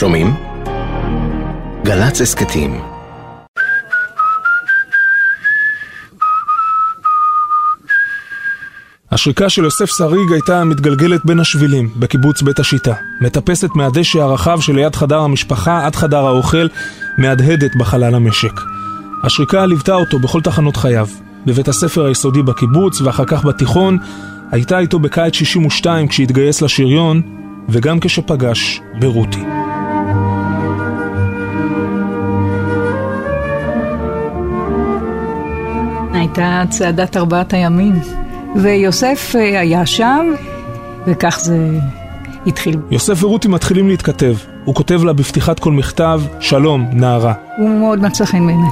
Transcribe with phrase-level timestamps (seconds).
[0.00, 0.34] שומעים?
[1.84, 2.80] גל"צ הסכתים
[9.10, 12.94] השריקה של יוסף שריג הייתה מתגלגלת בין השבילים, בקיבוץ בית השיטה.
[13.20, 16.66] מטפסת מהדשא הרחב שליד חדר המשפחה עד חדר האוכל,
[17.18, 18.60] מהדהדת בחלל המשק.
[19.22, 21.08] השריקה ליוותה אותו בכל תחנות חייו.
[21.46, 23.98] בבית הספר היסודי בקיבוץ ואחר כך בתיכון,
[24.50, 27.22] הייתה איתו בקיץ 62 כשהתגייס לשריון,
[27.68, 29.44] וגם כשפגש ברותי.
[36.38, 37.94] הייתה צעדת ארבעת הימים.
[38.56, 40.26] ויוסף אה, היה שם,
[41.06, 41.78] וכך זה
[42.46, 42.76] התחיל.
[42.90, 44.34] יוסף ורותי מתחילים להתכתב.
[44.64, 47.34] הוא כותב לה בפתיחת כל מכתב, שלום, נערה.
[47.56, 48.70] הוא מאוד מצא חן בעיניי.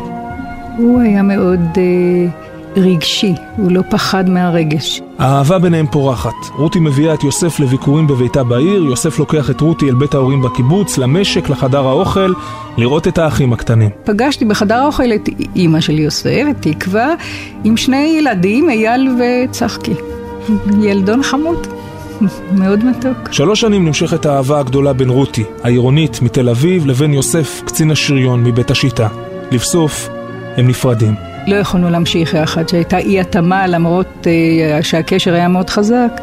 [0.77, 1.61] הוא היה מאוד...
[1.77, 2.48] אה,
[2.79, 5.01] רגשי, הוא לא פחד מהרגש.
[5.19, 6.35] האהבה ביניהם פורחת.
[6.57, 10.99] רותי מביאה את יוסף לביקורים בביתה בעיר, יוסף לוקח את רותי אל בית ההורים בקיבוץ,
[10.99, 12.33] למשק, לחדר האוכל,
[12.77, 13.91] לראות את האחים הקטנים.
[14.05, 17.15] פגשתי בחדר האוכל את אימא של יוסף, את תקווה,
[17.65, 19.95] עם שני ילדים, אייל וצחקי.
[20.83, 21.67] ילדון חמוד.
[22.53, 23.33] מאוד מתוק.
[23.33, 28.71] שלוש שנים נמשכת האהבה הגדולה בין רותי, העירונית מתל אביב, לבין יוסף, קצין השריון מבית
[28.71, 29.09] השיטה.
[29.51, 30.09] לבסוף,
[30.57, 31.28] הם נפרדים.
[31.49, 36.21] לא יכולנו להמשיך יחד, שהייתה אי התאמה למרות uh, שהקשר היה מאוד חזק.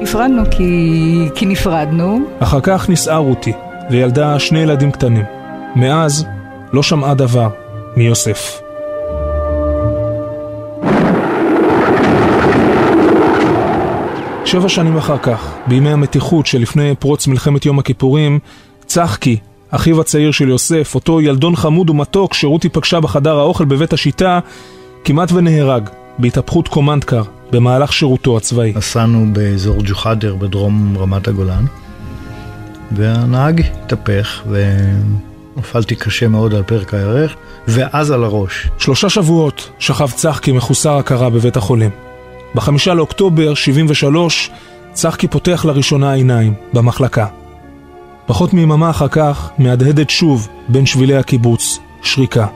[0.00, 2.20] נפרדנו כי, כי נפרדנו.
[2.38, 3.52] אחר כך נישאה רותי,
[3.90, 5.24] וילדה שני ילדים קטנים.
[5.76, 6.26] מאז
[6.72, 7.48] לא שמעה דבר
[7.96, 8.60] מיוסף.
[14.44, 18.38] שבע שנים אחר כך, בימי המתיחות שלפני פרוץ מלחמת יום הכיפורים,
[18.86, 19.36] צחקי,
[19.70, 24.40] אחיו הצעיר של יוסף, אותו ילדון חמוד ומתוק שרותי פגשה בחדר האוכל בבית השיטה,
[25.04, 25.88] כמעט ונהרג
[26.18, 28.72] בהתהפכות קומנדקר במהלך שירותו הצבאי.
[28.76, 31.64] נסענו באזור ג'וחאדר בדרום רמת הגולן,
[32.92, 34.42] והנהג התהפך
[35.56, 37.34] ונפלתי קשה מאוד על פרק הירך,
[37.68, 38.68] ואז על הראש.
[38.78, 41.90] שלושה שבועות שכב צחקי מחוסר הכרה בבית החולים.
[42.54, 44.50] בחמישה לאוקטובר 73
[44.92, 47.26] צחקי פותח לראשונה עיניים במחלקה.
[48.28, 52.46] פחות מיממה אחר כך מהדהדת שוב בין שבילי הקיבוץ שריקה.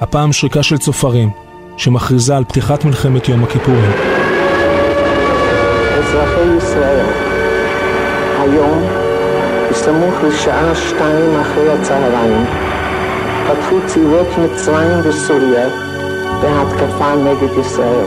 [0.00, 1.30] הפעם שריקה של צופרים,
[1.76, 3.90] שמכריזה על פתיחת מלחמת יום הכיפורים.
[5.98, 7.06] אזרחי ישראל,
[8.38, 8.82] היום,
[9.70, 12.44] בסמוך לשעה שתיים אחרי הצהריים,
[13.46, 15.68] פתחו צבאות מצרים וסוריה
[16.42, 18.06] בהתקפה נגד ישראל.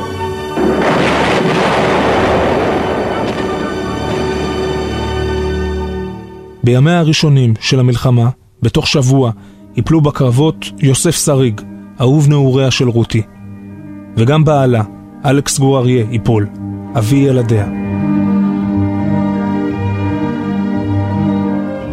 [6.63, 8.29] בימיה הראשונים של המלחמה,
[8.61, 9.31] בתוך שבוע,
[9.75, 11.61] יפלו בקרבות יוסף שריג,
[12.01, 13.21] אהוב נעוריה של רותי.
[14.17, 14.83] וגם בעלה,
[15.25, 16.47] אלכס גור אריה, ייפול,
[16.97, 17.67] אבי ילדיה.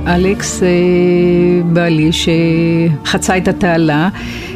[0.07, 0.69] אלכס אה,
[1.73, 4.09] בעלי שחצה את התעלה,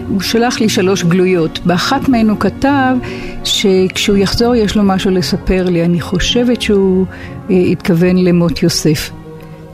[0.09, 1.61] הוא שלח לי שלוש גלויות.
[1.67, 2.97] באחת מהן הוא כתב
[3.45, 5.85] שכשהוא יחזור יש לו משהו לספר לי.
[5.85, 7.07] אני חושבת שהוא
[7.51, 9.11] אה, התכוון למות יוסף.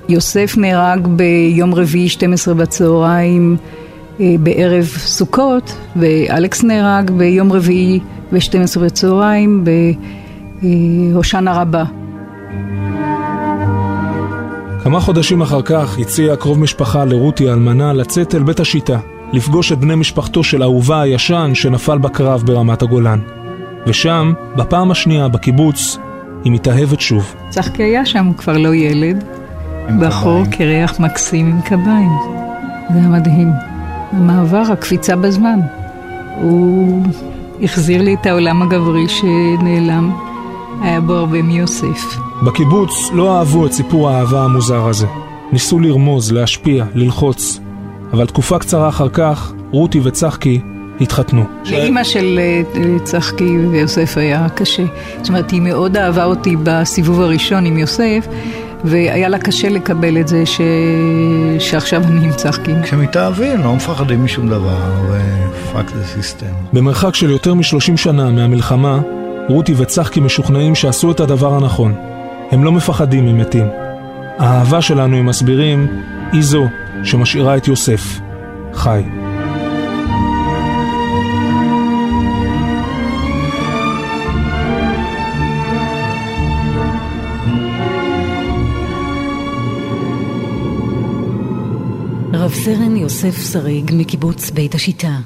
[0.09, 3.57] יוסף נהרג ביום רביעי 12 בצהריים
[4.21, 8.01] אה, בערב סוכות, ואלכס נהרג ביום רביעי
[8.33, 9.65] ב-12 בצהריים
[10.63, 11.85] בהושענא רבה.
[14.85, 18.99] כמה חודשים אחר כך הציע קרוב משפחה לרותי האלמנה לצאת אל בית השיטה,
[19.33, 23.19] לפגוש את בני משפחתו של אהובה הישן שנפל בקרב ברמת הגולן.
[23.87, 25.99] ושם, בפעם השנייה בקיבוץ,
[26.45, 27.35] היא מתאהבת שוב.
[27.49, 29.38] צחקי היה שם, הוא כבר לא ילד.
[30.01, 32.11] בחור קרח מקסים עם קביים.
[32.93, 33.51] זה היה מדהים.
[34.13, 35.61] המעבר, הקפיצה בזמן.
[36.41, 37.03] הוא
[37.63, 40.13] החזיר לי את העולם הגברי שנעלם.
[40.83, 42.19] היה בו הרבה מיוסף.
[42.43, 45.07] בקיבוץ לא אהבו את סיפור האהבה המוזר הזה.
[45.53, 47.61] ניסו לרמוז, להשפיע, ללחוץ.
[48.13, 50.61] אבל תקופה קצרה אחר כך, רותי וצחקי
[51.01, 51.45] התחתנו.
[51.71, 54.85] לאימא של אה, צחקי ויוסף היה קשה.
[55.19, 58.27] זאת אומרת, היא מאוד אהבה אותי בסיבוב הראשון עם יוסף,
[58.85, 60.61] והיה לה קשה לקבל את זה ש...
[61.59, 62.73] שעכשיו אני עם צחקי.
[62.83, 66.47] כשמתאהבים לא מפחדים משום דבר, ו fuck the system.
[66.73, 69.01] במרחק של יותר מ-30 שנה מהמלחמה,
[69.49, 71.95] רותי וצחקי משוכנעים שעשו את הדבר הנכון.
[72.51, 73.67] הם לא מפחדים ממתים.
[74.39, 75.87] האהבה שלנו, הם מסבירים,
[76.33, 76.67] היא זו
[77.05, 78.21] שמשאירה את יוסף
[78.75, 79.03] חי.
[92.49, 95.19] רב סרן יוסף שריג מקיבוץ בית השיטה,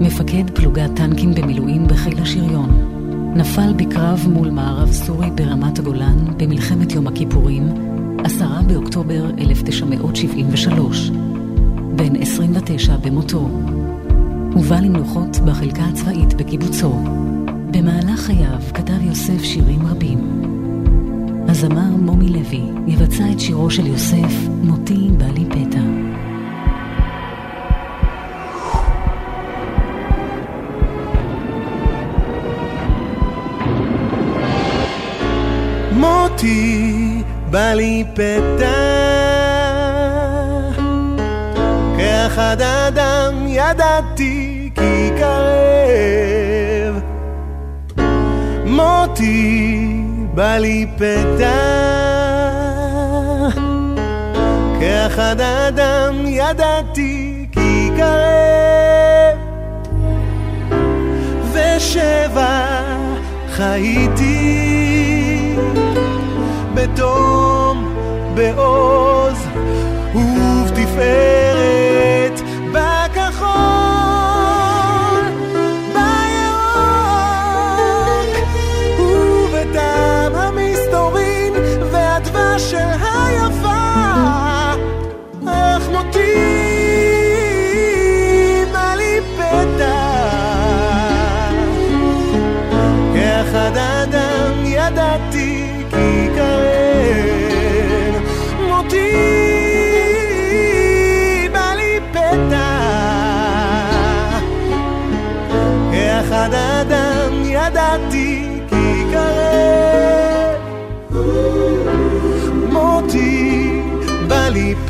[0.00, 2.70] מפקד פלוגת טנקים במילואים בחיל השריון,
[3.36, 7.68] נפל בקרב מול מערב סורי ברמת הגולן במלחמת יום הכיפורים,
[8.24, 11.10] 10 באוקטובר 1973.
[11.96, 13.48] בן 29 במותו.
[14.54, 17.04] הובא למנוחות בחלקה הצבאית בקיבוצו.
[17.70, 20.18] במהלך חייו כתב יוסף שירים רבים.
[21.48, 25.69] הזמר מומי לוי יבצע את שירו של יוסף, מותי בא לי פתע.
[37.50, 38.90] בא לי פתע
[41.96, 47.00] כאחד אדם ידעתי כי קרב
[48.66, 50.02] מותי
[50.34, 51.60] בא לי פתע
[54.80, 59.38] כאחד אדם ידעתי כי קרב
[61.52, 62.80] ושבע
[63.50, 64.69] חייתי
[66.82, 67.94] בתום,
[68.34, 69.38] בעוז
[70.14, 71.60] ובתפארת.
[72.72, 73.50] בכחול,
[75.92, 76.70] בירוק
[79.00, 81.52] ובטעם המסתורין
[81.92, 83.82] והדבש של היפה,
[85.46, 86.59] אך מותי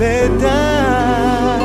[0.00, 1.56] פתע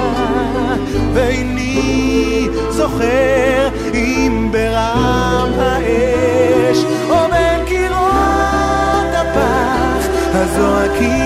[1.13, 6.77] ואיני זוכר אם ברם האש
[7.09, 11.19] או בין קירות הפח הזועקים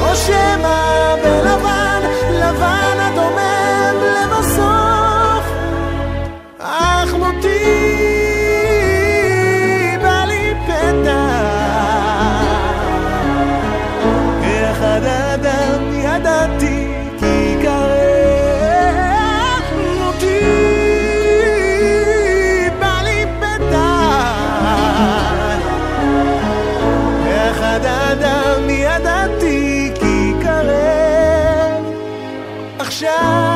[0.00, 0.93] או שמא
[32.94, 33.53] shine.